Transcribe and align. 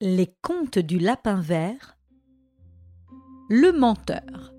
Les 0.00 0.32
contes 0.42 0.78
du 0.78 1.00
lapin 1.00 1.40
vert 1.40 1.98
Le 3.48 3.72
menteur 3.72 4.54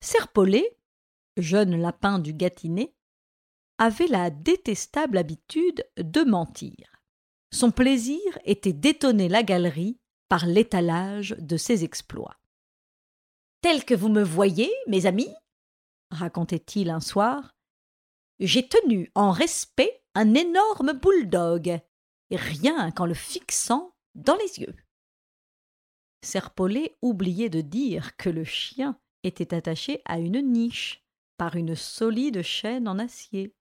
Serpollet, 0.00 0.78
jeune 1.36 1.74
lapin 1.74 2.20
du 2.20 2.32
Gâtinais, 2.32 2.94
avait 3.78 4.06
la 4.06 4.30
détestable 4.30 5.18
habitude 5.18 5.84
de 5.96 6.22
mentir. 6.22 6.95
Son 7.52 7.70
plaisir 7.70 8.20
était 8.44 8.72
d'étonner 8.72 9.28
la 9.28 9.42
galerie 9.42 9.98
par 10.28 10.46
l'étalage 10.46 11.36
de 11.38 11.56
ses 11.56 11.84
exploits. 11.84 12.36
Tel 13.60 13.84
que 13.84 13.94
vous 13.94 14.08
me 14.08 14.22
voyez, 14.22 14.70
mes 14.86 15.06
amis, 15.06 15.32
racontait-il 16.10 16.90
un 16.90 17.00
soir, 17.00 17.56
j'ai 18.38 18.68
tenu 18.68 19.10
en 19.14 19.30
respect 19.30 20.02
un 20.14 20.34
énorme 20.34 20.92
bouledogue, 20.92 21.80
rien 22.30 22.90
qu'en 22.90 23.06
le 23.06 23.14
fixant 23.14 23.94
dans 24.14 24.36
les 24.36 24.60
yeux. 24.60 24.74
Serpollet 26.22 26.96
oubliait 27.02 27.50
de 27.50 27.60
dire 27.60 28.16
que 28.16 28.28
le 28.28 28.44
chien 28.44 28.98
était 29.22 29.54
attaché 29.54 30.02
à 30.04 30.18
une 30.18 30.40
niche 30.40 31.04
par 31.36 31.56
une 31.56 31.76
solide 31.76 32.42
chaîne 32.42 32.88
en 32.88 32.98
acier. 32.98 33.54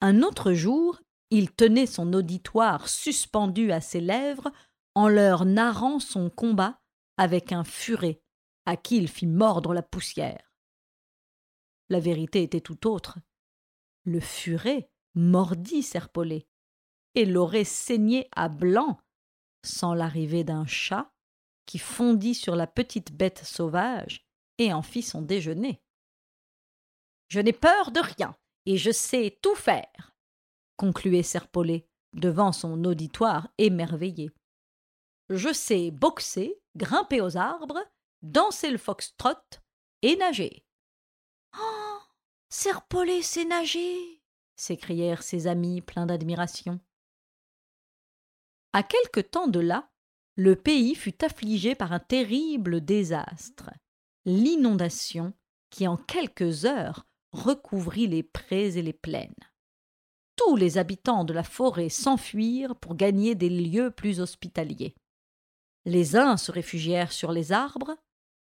Un 0.00 0.22
autre 0.22 0.52
jour, 0.52 1.00
il 1.30 1.52
tenait 1.52 1.86
son 1.86 2.12
auditoire 2.12 2.88
suspendu 2.88 3.72
à 3.72 3.80
ses 3.80 4.00
lèvres 4.00 4.52
en 4.94 5.08
leur 5.08 5.44
narrant 5.44 5.98
son 5.98 6.30
combat 6.30 6.80
avec 7.16 7.52
un 7.52 7.64
furet 7.64 8.22
à 8.66 8.76
qui 8.76 8.96
il 8.96 9.08
fit 9.08 9.26
mordre 9.26 9.74
la 9.74 9.82
poussière. 9.82 10.52
La 11.88 12.00
vérité 12.00 12.42
était 12.42 12.60
tout 12.60 12.86
autre. 12.86 13.18
Le 14.04 14.20
furet 14.20 14.90
mordit 15.14 15.82
Serpollet 15.82 16.46
et 17.14 17.24
l'aurait 17.24 17.64
saigné 17.64 18.28
à 18.34 18.48
blanc 18.48 18.98
sans 19.64 19.94
l'arrivée 19.94 20.44
d'un 20.44 20.66
chat 20.66 21.12
qui 21.66 21.78
fondit 21.78 22.34
sur 22.34 22.56
la 22.56 22.66
petite 22.66 23.12
bête 23.12 23.44
sauvage 23.44 24.26
et 24.58 24.72
en 24.72 24.82
fit 24.82 25.02
son 25.02 25.22
déjeuner. 25.22 25.82
Je 27.28 27.40
n'ai 27.40 27.52
peur 27.52 27.90
de 27.90 28.00
rien 28.00 28.36
et 28.66 28.76
je 28.76 28.90
sais 28.90 29.38
tout 29.42 29.54
faire, 29.54 30.13
concluait 30.76 31.22
Serpollet 31.22 31.86
devant 32.12 32.52
son 32.52 32.84
auditoire 32.84 33.48
émerveillé. 33.58 34.30
Je 35.30 35.52
sais 35.52 35.90
boxer, 35.90 36.60
grimper 36.76 37.20
aux 37.20 37.36
arbres, 37.36 37.80
danser 38.22 38.70
le 38.70 38.78
foxtrot 38.78 39.32
et 40.02 40.16
nager. 40.16 40.64
Oh 41.56 41.98
Serpollet 42.48 43.22
sait 43.22 43.44
nager 43.44 44.22
s'écrièrent 44.56 45.22
ses 45.22 45.46
amis 45.46 45.80
pleins 45.80 46.06
d'admiration. 46.06 46.80
À 48.72 48.82
quelque 48.82 49.20
temps 49.20 49.48
de 49.48 49.60
là, 49.60 49.90
le 50.36 50.56
pays 50.56 50.94
fut 50.94 51.24
affligé 51.24 51.74
par 51.74 51.92
un 51.92 52.00
terrible 52.00 52.84
désastre, 52.84 53.70
l'inondation 54.24 55.32
qui 55.70 55.86
en 55.86 55.96
quelques 55.96 56.64
heures 56.64 57.06
recouvrit 57.32 58.06
les 58.06 58.22
prés 58.22 58.76
et 58.76 58.82
les 58.82 58.92
plaines 58.92 59.34
tous 60.36 60.56
les 60.56 60.78
habitants 60.78 61.24
de 61.24 61.32
la 61.32 61.42
forêt 61.42 61.88
s'enfuirent 61.88 62.76
pour 62.76 62.96
gagner 62.96 63.34
des 63.34 63.48
lieux 63.48 63.90
plus 63.90 64.20
hospitaliers. 64.20 64.94
Les 65.84 66.16
uns 66.16 66.36
se 66.36 66.50
réfugièrent 66.50 67.12
sur 67.12 67.32
les 67.32 67.52
arbres, 67.52 67.96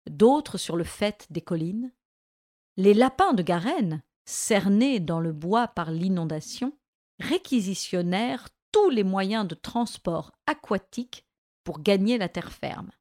d'autres 0.09 0.57
sur 0.57 0.75
le 0.75 0.83
faîte 0.83 1.27
des 1.29 1.41
collines. 1.41 1.91
Les 2.77 2.93
lapins 2.93 3.33
de 3.33 3.43
Garenne, 3.43 4.01
cernés 4.25 4.99
dans 4.99 5.19
le 5.19 5.33
bois 5.33 5.67
par 5.67 5.91
l'inondation, 5.91 6.77
réquisitionnèrent 7.19 8.47
tous 8.71 8.89
les 8.89 9.03
moyens 9.03 9.47
de 9.47 9.55
transport 9.55 10.31
aquatique 10.47 11.25
pour 11.63 11.81
gagner 11.81 12.17
la 12.17 12.29
terre 12.29 12.51
ferme. 12.51 12.91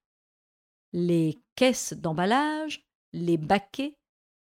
Les 0.93 1.43
caisses 1.57 1.93
d'emballage, 1.93 2.87
les 3.13 3.37
baquets 3.37 3.97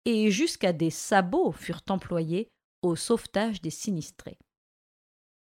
et 0.05 0.31
jusqu'à 0.31 0.73
des 0.73 0.89
sabots 0.89 1.51
furent 1.51 1.83
employés 1.89 2.51
au 2.81 2.95
sauvetage 2.95 3.61
des 3.61 3.69
sinistrés. 3.69 4.39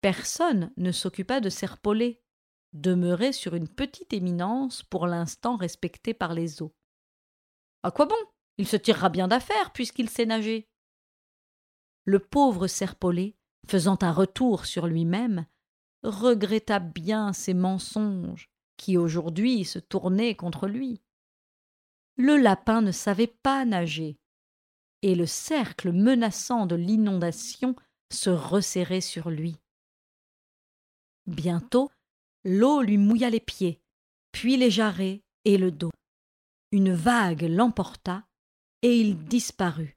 Personne 0.00 0.72
ne 0.76 0.90
s'occupa 0.92 1.40
de 1.40 1.48
Serpollet, 1.48 2.22
demeuré 2.72 3.32
sur 3.32 3.54
une 3.54 3.68
petite 3.68 4.12
éminence 4.12 4.82
pour 4.82 5.06
l'instant 5.06 5.56
respectée 5.56 6.14
par 6.14 6.34
les 6.34 6.62
eaux. 6.62 6.74
À 7.82 7.90
quoi 7.90 8.06
bon? 8.06 8.16
Il 8.58 8.66
se 8.66 8.76
tirera 8.76 9.08
bien 9.08 9.28
d'affaire 9.28 9.72
puisqu'il 9.72 10.08
sait 10.08 10.26
nager. 10.26 10.68
Le 12.04 12.18
pauvre 12.18 12.66
Serpollet, 12.66 13.36
faisant 13.68 13.98
un 14.02 14.12
retour 14.12 14.66
sur 14.66 14.86
lui-même, 14.86 15.46
regretta 16.02 16.80
bien 16.80 17.32
ses 17.32 17.54
mensonges 17.54 18.50
qui 18.76 18.96
aujourd'hui 18.96 19.64
se 19.64 19.78
tournaient 19.78 20.34
contre 20.34 20.66
lui. 20.66 21.00
Le 22.16 22.36
lapin 22.36 22.82
ne 22.82 22.90
savait 22.90 23.28
pas 23.28 23.64
nager, 23.64 24.18
et 25.02 25.14
le 25.14 25.26
cercle 25.26 25.92
menaçant 25.92 26.66
de 26.66 26.76
l'inondation 26.76 27.76
se 28.12 28.30
resserrait 28.30 29.00
sur 29.00 29.30
lui. 29.30 29.56
Bientôt, 31.26 31.90
l'eau 32.44 32.82
lui 32.82 32.98
mouilla 32.98 33.30
les 33.30 33.40
pieds, 33.40 33.80
puis 34.32 34.56
les 34.56 34.70
jarrets 34.70 35.22
et 35.44 35.58
le 35.58 35.70
dos. 35.70 35.92
Une 36.70 36.92
vague 36.92 37.42
l'emporta, 37.42 38.24
et 38.82 38.98
il 38.98 39.24
disparut, 39.24 39.96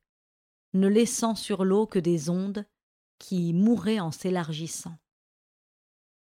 ne 0.73 0.87
laissant 0.87 1.35
sur 1.35 1.65
l'eau 1.65 1.87
que 1.87 1.99
des 1.99 2.29
ondes 2.29 2.65
qui 3.17 3.53
mouraient 3.53 3.99
en 3.99 4.11
s'élargissant. 4.11 4.97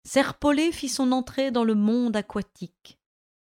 Serpollet 0.04 0.72
fit 0.72 0.88
son 0.88 1.12
entrée 1.12 1.50
dans 1.50 1.64
le 1.64 1.74
monde 1.74 2.16
aquatique, 2.16 2.98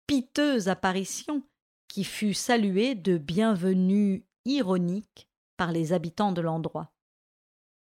piteuse 0.07 0.69
apparition 0.69 1.43
qui 1.89 2.05
fut 2.05 2.35
saluée 2.35 2.95
de 2.95 3.19
bienvenue 3.19 4.25
ironique 4.45 5.29
par 5.57 5.73
les 5.73 5.93
habitants 5.93 6.33
de 6.33 6.41
l'endroit. 6.41 6.93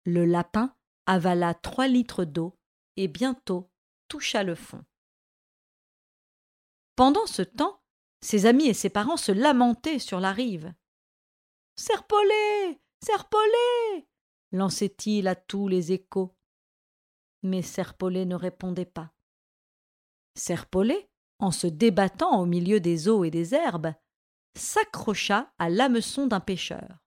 Le 0.05 0.25
lapin 0.25 0.75
avala 1.05 1.53
trois 1.53 1.87
litres 1.87 2.25
d'eau 2.25 2.57
et 2.97 3.07
bientôt 3.07 3.69
toucha 4.07 4.43
le 4.43 4.55
fond. 4.55 4.83
Pendant 6.95 7.25
ce 7.25 7.41
temps, 7.41 7.81
ses 8.21 8.45
amis 8.45 8.67
et 8.67 8.73
ses 8.73 8.89
parents 8.89 9.17
se 9.17 9.31
lamentaient 9.31 9.99
sur 9.99 10.19
la 10.19 10.31
rive. 10.31 10.73
Serpollet 11.75 12.79
Serpollet 13.03 14.07
lançait-il 14.51 15.27
à 15.27 15.35
tous 15.35 15.67
les 15.67 15.91
échos. 15.91 16.35
Mais 17.43 17.61
Serpollet 17.61 18.25
ne 18.25 18.35
répondait 18.35 18.85
pas. 18.85 19.13
Serpollet, 20.35 21.09
en 21.39 21.51
se 21.51 21.67
débattant 21.67 22.39
au 22.39 22.45
milieu 22.45 22.79
des 22.79 23.09
eaux 23.09 23.23
et 23.23 23.31
des 23.31 23.53
herbes, 23.53 23.93
s'accrocha 24.55 25.51
à 25.59 25.69
l'hameçon 25.69 26.27
d'un 26.27 26.39
pêcheur. 26.39 27.03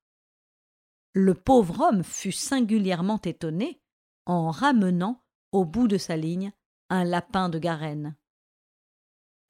Le 1.14 1.34
pauvre 1.34 1.80
homme 1.80 2.04
fut 2.04 2.32
singulièrement 2.32 3.20
étonné 3.22 3.82
en 4.26 4.50
ramenant 4.50 5.24
au 5.52 5.64
bout 5.64 5.88
de 5.88 5.98
sa 5.98 6.16
ligne 6.16 6.52
un 6.90 7.04
lapin 7.04 7.48
de 7.48 7.58
Garenne. 7.58 8.16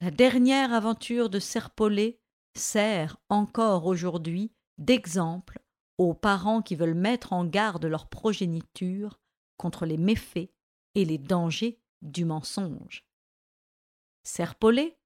La 0.01 0.11
dernière 0.11 0.73
aventure 0.73 1.29
de 1.29 1.39
Serpollet 1.39 2.21
sert 2.55 3.17
encore 3.29 3.85
aujourd'hui 3.85 4.53
d'exemple 4.77 5.59
aux 5.97 6.13
parents 6.13 6.61
qui 6.61 6.75
veulent 6.75 6.93
mettre 6.93 7.33
en 7.33 7.45
garde 7.45 7.85
leur 7.85 8.07
progéniture 8.07 9.19
contre 9.57 9.85
les 9.85 9.97
méfaits 9.97 10.49
et 10.95 11.03
les 11.03 11.17
dangers 11.17 11.81
du 12.01 12.23
mensonge. 12.23 13.05
Serpollet, 14.23 14.97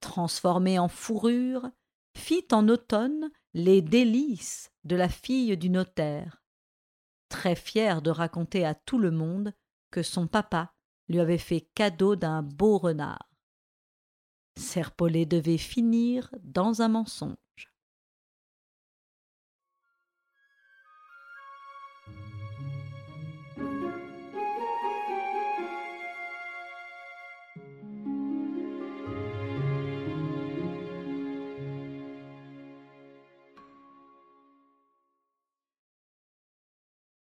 transformé 0.00 0.78
en 0.78 0.88
fourrure, 0.88 1.70
fit 2.18 2.46
en 2.52 2.68
automne 2.68 3.30
les 3.54 3.80
délices 3.80 4.70
de 4.84 4.96
la 4.96 5.08
fille 5.08 5.56
du 5.56 5.70
notaire, 5.70 6.42
très 7.28 7.54
fière 7.54 8.02
de 8.02 8.10
raconter 8.10 8.66
à 8.66 8.74
tout 8.74 8.98
le 8.98 9.10
monde 9.10 9.54
que 9.90 10.02
son 10.02 10.26
papa 10.26 10.74
lui 11.08 11.20
avait 11.20 11.38
fait 11.38 11.62
cadeau 11.74 12.16
d'un 12.16 12.42
beau 12.42 12.76
renard. 12.76 13.30
Serpollet 14.56 15.24
devait 15.24 15.58
finir 15.58 16.34
dans 16.42 16.82
un 16.82 16.88
mensonge. 16.88 17.36